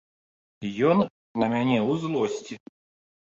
[0.91, 0.97] Ён
[1.41, 2.55] на мяне ў злосці.